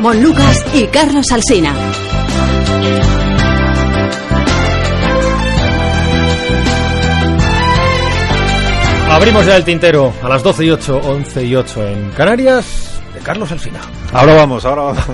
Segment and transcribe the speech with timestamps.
[0.00, 1.74] Mon Lucas y Carlos Alsina.
[9.10, 13.20] Abrimos ya el tintero a las 12 y 8, 11 y 8 en Canarias de
[13.20, 13.80] Carlos Alsina.
[14.12, 15.04] Ahora vamos, ahora vamos.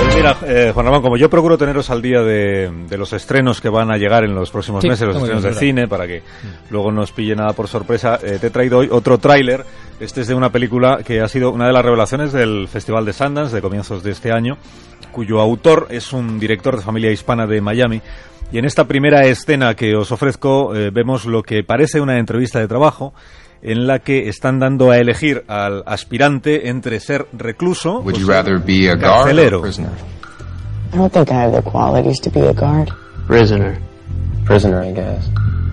[0.00, 3.60] Pues mira, eh, Juan Ramón, como yo procuro teneros al día de, de los estrenos
[3.60, 5.88] que van a llegar en los próximos Sí, meses, los estrenos bien, de es cine,
[5.88, 6.22] para que
[6.70, 9.64] luego no os pille nada por sorpresa, eh, te he traído hoy otro tráiler.
[10.00, 13.12] Este es de una película que ha sido una de las revelaciones del Festival de
[13.12, 14.56] Sundance de comienzos de este año,
[15.10, 18.00] cuyo autor es un director de familia hispana de Miami.
[18.52, 22.60] Y en esta primera escena que os ofrezco eh, vemos lo que parece una entrevista
[22.60, 23.12] de trabajo
[23.60, 28.26] en la que están dando a elegir al aspirante entre ser recluso Would o you
[28.26, 29.58] ser rather be a guard or carcelero.
[29.58, 29.90] a prisoner?
[30.92, 32.88] I don't think I have the qualities to be a guard.
[33.26, 33.78] Prisoner.
[34.46, 35.28] Prisoner, I guess.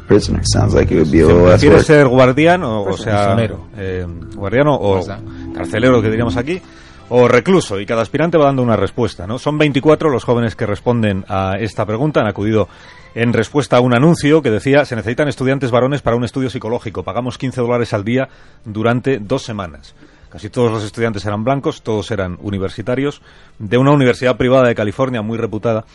[0.08, 0.42] Prisoner.
[0.46, 1.88] Sounds like it would be a little less ¿Quieres work.
[1.88, 3.36] ser guardián o, o sea,
[3.78, 4.06] eh,
[4.36, 5.06] guardiano o
[5.54, 6.62] carcelero que diríamos aquí
[7.10, 9.38] o recluso y cada aspirante va dando una respuesta, ¿no?
[9.38, 12.68] Son 24 los jóvenes que responden a esta pregunta, han acudido
[13.14, 17.04] en respuesta a un anuncio que decía se necesitan estudiantes varones para un estudio psicológico,
[17.04, 18.28] pagamos 15 dólares al día
[18.64, 19.96] durante dos semanas.
[20.30, 23.22] Casi todos los estudiantes eran blancos, todos eran universitarios,
[23.58, 25.86] de una universidad privada de California muy reputada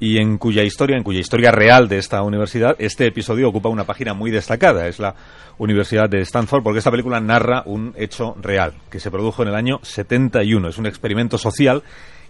[0.00, 3.84] y en cuya historia, en cuya historia real de esta universidad, este episodio ocupa una
[3.84, 4.88] página muy destacada.
[4.88, 5.14] Es la
[5.58, 9.54] Universidad de Stanford, porque esta película narra un hecho real que se produjo en el
[9.54, 10.68] año 71.
[10.68, 11.82] Es un experimento social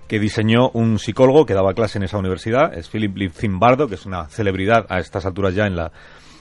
[0.09, 4.05] que diseñó un psicólogo que daba clase en esa universidad, es Philip Zimbardo, que es
[4.05, 5.93] una celebridad a estas alturas ya en la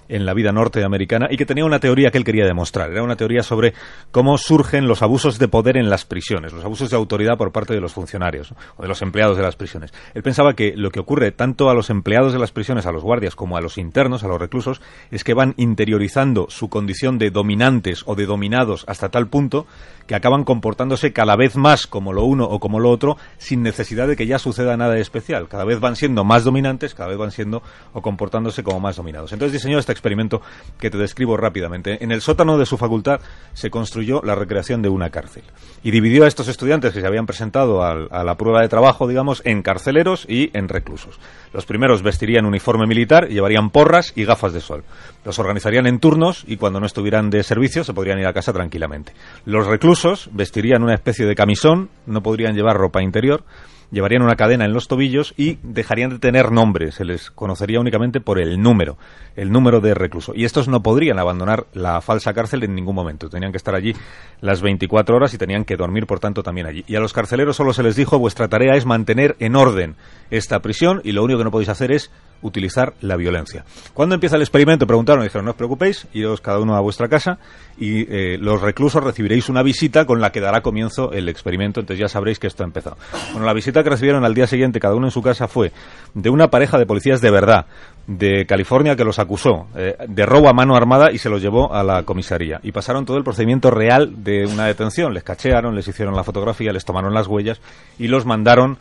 [0.09, 2.91] en la vida norteamericana y que tenía una teoría que él quería demostrar.
[2.91, 3.73] Era una teoría sobre
[4.11, 7.73] cómo surgen los abusos de poder en las prisiones, los abusos de autoridad por parte
[7.73, 9.93] de los funcionarios o de los empleados de las prisiones.
[10.13, 13.03] Él pensaba que lo que ocurre tanto a los empleados de las prisiones, a los
[13.03, 17.30] guardias, como a los internos, a los reclusos, es que van interiorizando su condición de
[17.30, 19.67] dominantes o de dominados hasta tal punto
[20.07, 24.07] que acaban comportándose cada vez más como lo uno o como lo otro sin necesidad
[24.07, 25.47] de que ya suceda nada especial.
[25.47, 27.61] Cada vez van siendo más dominantes, cada vez van siendo
[27.93, 29.31] o comportándose como más dominados.
[29.33, 30.42] Entonces diseñó este experimento
[30.80, 32.04] que te describo rápidamente.
[32.04, 33.20] En el sótano de su facultad
[33.54, 35.43] se construyó la recreación de una cárcel
[35.83, 39.42] y dividió a estos estudiantes que se habían presentado a la prueba de trabajo, digamos,
[39.45, 41.20] en carceleros y en reclusos.
[41.54, 44.83] Los primeros vestirían uniforme militar llevarían porras y gafas de sol.
[45.26, 48.54] Los organizarían en turnos y cuando no estuvieran de servicio se podrían ir a casa
[48.54, 49.14] tranquilamente.
[49.45, 53.43] Los reclusos vestirían una especie de camisón, no podrían llevar ropa interior,
[53.92, 58.22] llevarían una cadena en los tobillos y dejarían de tener nombre, se les conocería únicamente
[58.22, 58.98] por el número,
[59.36, 60.33] el número de recluso.
[60.36, 63.94] Y estos no podrían abandonar la falsa cárcel en ningún momento, tenían que estar allí
[64.42, 66.83] las 24 horas y tenían que dormir, por tanto, también allí.
[66.88, 69.95] Y a los carceleros solo se les dijo, vuestra tarea es mantener en orden
[70.32, 72.11] esta prisión y lo único que no podéis hacer es
[72.42, 73.66] utilizar la violencia.
[73.94, 74.88] ¿Cuándo empieza el experimento?
[74.88, 77.39] Preguntaron, y dijeron, no os preocupéis, iros cada uno a vuestra casa
[77.77, 82.00] y eh, los reclusos recibiréis una visita con la que dará comienzo el experimento, entonces
[82.00, 82.98] ya sabréis que esto ha empezado.
[83.32, 85.72] Bueno, la visita que recibieron al día siguiente, cada uno en su casa, fue
[86.14, 87.66] de una pareja de policías de verdad
[88.08, 91.73] de California que los acusó eh, de robo a mano armada y se los llevó
[91.73, 92.60] a la comisaría.
[92.64, 95.14] Y pasaron todo el procedimiento real de una detención.
[95.14, 97.61] Les cachearon, les hicieron la fotografía, les tomaron las huellas
[98.00, 98.80] y los mandaron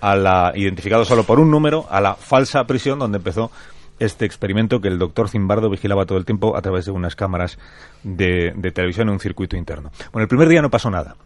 [0.00, 3.50] a la, identificado solo por un número, a la falsa prisión donde empezó
[3.98, 7.58] este experimento que el doctor Zimbardo vigilaba todo el tiempo a través de unas cámaras
[8.02, 9.90] de, de televisión en un circuito interno.
[10.12, 11.16] Bueno, el primer día no pasó nada,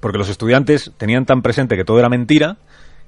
[0.00, 2.58] porque los estudiantes tenían tan presente que todo era mentira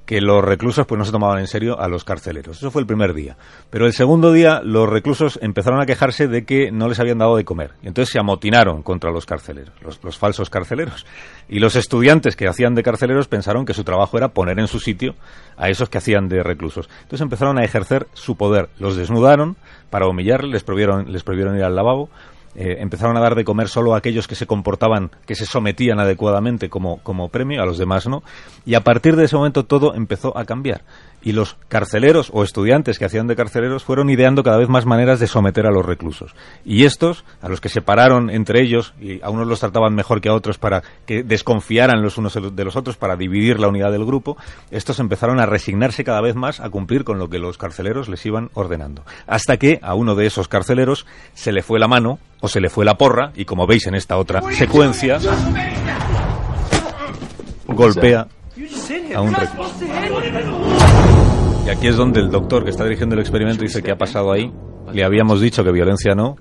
[0.06, 2.58] que los reclusos pues no se tomaban en serio a los carceleros.
[2.58, 3.36] Eso fue el primer día.
[3.70, 7.36] Pero el segundo día los reclusos empezaron a quejarse de que no les habían dado
[7.36, 7.72] de comer.
[7.82, 11.06] Y entonces se amotinaron contra los carceleros, los, falsos carceleros.
[11.48, 14.78] Y los estudiantes que hacían de carceleros pensaron que su trabajo era poner en su
[14.78, 15.14] sitio
[15.56, 16.88] a esos que hacían de reclusos.
[17.02, 18.68] Entonces empezaron a ejercer su poder.
[18.78, 19.56] Los desnudaron
[19.88, 22.10] para humillarles, les prohibieron, les prohibieron ir al lavabo,
[22.54, 25.98] eh, empezaron a dar de comer solo a aquellos que se comportaban, que se sometían
[25.98, 28.22] adecuadamente como, como premio, a los demás no.
[28.64, 30.82] Y a partir de ese momento todo empezó a cambiar.
[31.22, 35.20] Y los carceleros o estudiantes que hacían de carceleros fueron ideando cada vez más maneras
[35.20, 36.34] de someter a los reclusos.
[36.66, 40.28] Y estos, a los que separaron entre ellos, y a unos los trataban mejor que
[40.28, 44.04] a otros para que desconfiaran los unos de los otros para dividir la unidad del
[44.04, 44.36] grupo,
[44.70, 48.24] estos empezaron a resignarse cada vez más a cumplir con lo que los carceleros les
[48.26, 49.02] iban ordenando.
[49.26, 52.68] Hasta que a uno de esos carceleros se le fue la mano o se le
[52.68, 55.18] fue la porra y como veis en esta otra secuencia
[57.66, 58.26] golpea
[59.14, 59.34] a un.
[61.66, 64.32] Y aquí es donde el doctor que está dirigiendo el experimento dice que ha pasado
[64.32, 64.52] ahí.
[64.92, 66.36] Le habíamos dicho que violencia no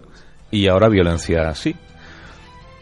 [0.52, 1.76] y ahora violencia sí.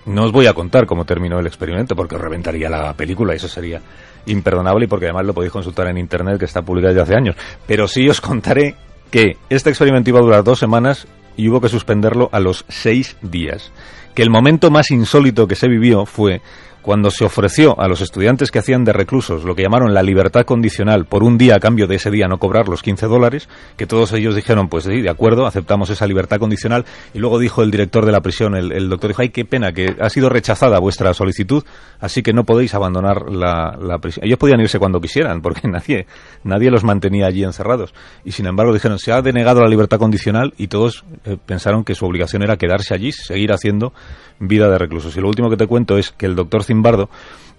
[0.06, 3.48] No os voy a contar cómo terminó el experimento porque os reventaría la película eso
[3.48, 3.80] sería
[4.26, 7.36] imperdonable y porque además lo podéis consultar en internet que está publicado ya hace años.
[7.68, 8.76] Pero sí os contaré
[9.12, 13.18] que este experimento iba a durar dos semanas y hubo que suspenderlo a los seis
[13.22, 13.72] días.
[14.14, 16.42] Que el momento más insólito que se vivió fue
[16.82, 20.46] cuando se ofreció a los estudiantes que hacían de reclusos lo que llamaron la libertad
[20.46, 23.86] condicional por un día a cambio de ese día no cobrar los 15 dólares, que
[23.86, 26.86] todos ellos dijeron, pues sí, de acuerdo, aceptamos esa libertad condicional.
[27.14, 29.96] Y luego dijo el director de la prisión, el, doctor dijo, ay, qué pena, que
[30.00, 31.64] ha sido rechazada vuestra solicitud,
[32.00, 34.26] así que no podéis abandonar la, la prisión.
[34.26, 36.08] Ellos podían irse cuando quisieran, porque nadie,
[36.44, 37.94] nadie los mantenía allí encerrados.
[38.24, 41.96] Y sin embargo dijeron, se ha denegado la libertad condicional y todos eh, pensaron que
[41.96, 43.94] su obligación era quedarse allí, seguir haciendo
[44.40, 45.16] vida de reclusos.
[45.16, 47.10] Y lo último que te cuento es que el doctor Zimbardo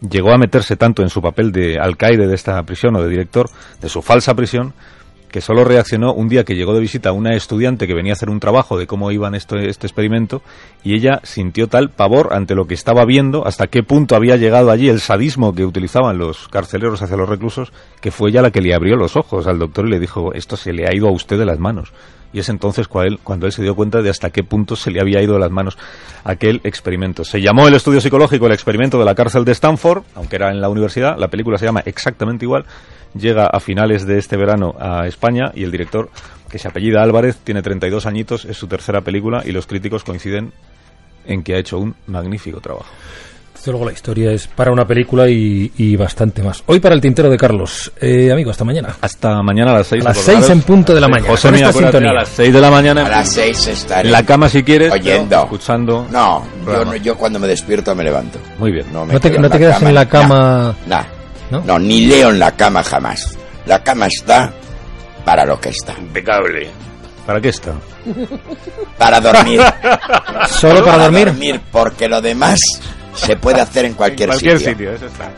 [0.00, 3.48] llegó a meterse tanto en su papel de alcaide de esta prisión o de director
[3.80, 4.74] de su falsa prisión
[5.32, 8.28] que solo reaccionó un día que llegó de visita una estudiante que venía a hacer
[8.28, 10.42] un trabajo de cómo iban esto, este experimento
[10.84, 14.70] y ella sintió tal pavor ante lo que estaba viendo, hasta qué punto había llegado
[14.70, 18.60] allí el sadismo que utilizaban los carceleros hacia los reclusos, que fue ella la que
[18.60, 21.12] le abrió los ojos al doctor y le dijo, esto se le ha ido a
[21.12, 21.92] usted de las manos.
[22.32, 24.90] Y es entonces cuando él, cuando él se dio cuenta de hasta qué punto se
[24.90, 25.76] le había ido de las manos
[26.25, 27.25] aquel experimento.
[27.25, 30.61] Se llamó el estudio psicológico el experimento de la cárcel de Stanford, aunque era en
[30.61, 32.64] la universidad, la película se llama exactamente igual,
[33.14, 36.11] llega a finales de este verano a España y el director,
[36.50, 40.52] que se apellida Álvarez, tiene 32 añitos, es su tercera película y los críticos coinciden
[41.25, 42.90] en que ha hecho un magnífico trabajo.
[43.62, 46.64] Desde luego la historia es para una película y, y bastante más.
[46.67, 47.93] Hoy para el tintero de Carlos.
[48.00, 48.97] Eh, amigo, hasta mañana.
[49.00, 50.05] Hasta mañana a las 6.
[50.05, 51.29] A las 6 en punto de la mañana.
[51.31, 53.06] José Mía, a las 6 de la mañana.
[53.06, 54.09] A las seis estaré.
[54.09, 55.29] En la cama si quieres, Oyendo.
[55.29, 56.09] pero escuchando.
[56.11, 58.41] No, yo, yo cuando me despierto me levanto.
[58.59, 58.87] Muy bien.
[58.93, 60.75] No, me No te, no te quedas en la cama.
[60.88, 60.97] No,
[61.53, 61.64] no, ¿No?
[61.64, 63.38] no, ni leo en la cama jamás.
[63.67, 64.53] La cama está
[65.25, 65.94] para lo que está.
[66.00, 66.69] Impecable.
[67.25, 67.75] ¿Para qué está?
[68.99, 69.61] Para dormir.
[70.49, 71.61] Solo para dormir.
[71.70, 72.59] porque lo demás
[73.14, 74.73] se puede hacer en cualquier, en cualquier sitio.
[74.73, 75.31] sitio, eso está.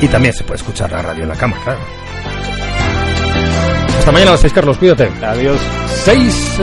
[0.00, 1.80] Y también se puede escuchar la radio en la cama, claro.
[3.98, 4.78] Hasta mañana a las 6, Carlos.
[4.78, 5.08] Cuídate.
[5.24, 5.60] Adiós.
[6.04, 6.58] 6.